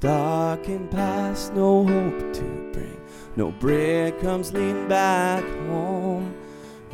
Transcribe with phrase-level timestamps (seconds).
[0.00, 3.00] Darkened past, no hope to bring,
[3.36, 6.34] no breadcrumbs lean back home.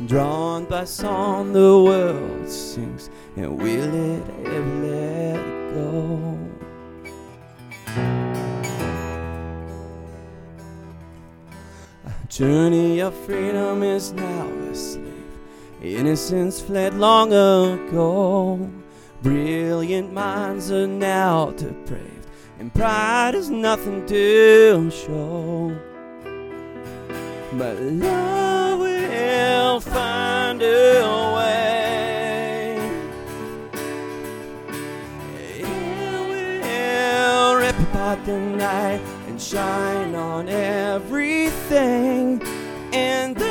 [0.05, 6.37] Drawn by song, the world sings, and will it ever let go?
[12.05, 15.25] A journey of freedom is now a slave.
[15.81, 18.71] Innocence fled long ago.
[19.21, 22.20] Brilliant minds are now depraved,
[22.61, 25.75] and pride is nothing to show.
[27.53, 32.77] But love will find a way.
[35.57, 42.43] It will rip apart the night and shine on everything.
[42.93, 43.50] And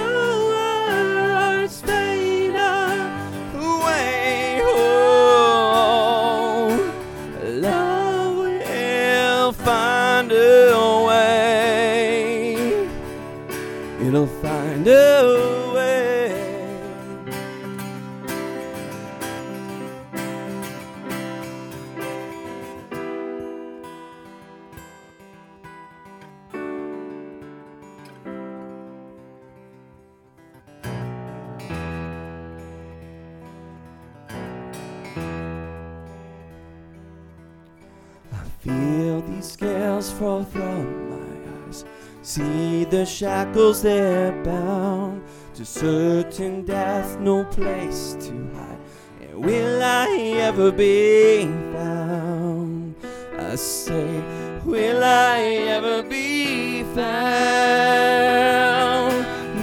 [14.02, 16.32] It'll find a way.
[38.32, 41.84] I feel these scales fall from my eyes.
[42.22, 45.22] See the shackles they're bound
[45.54, 48.78] to certain death, no place to hide.
[49.22, 52.94] And will I ever be found?
[53.38, 54.22] I say,
[54.66, 55.40] will I
[55.76, 57.00] ever be found?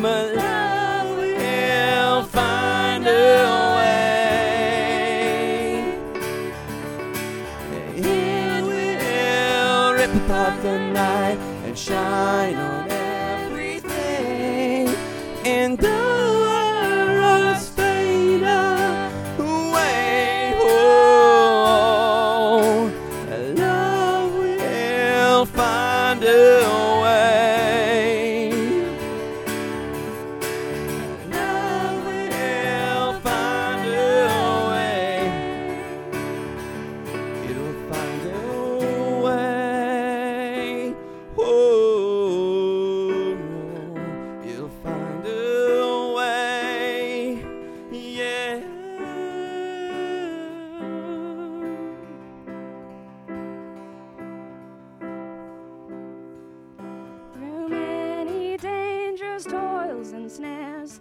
[0.01, 4.97] But love will find a way.
[7.97, 14.87] It will rip apart the night and shine on everything.
[15.45, 19.83] And the world's fade away.
[20.55, 21.29] Oh,
[23.57, 26.96] love will find a way.
[60.13, 60.99] And snares,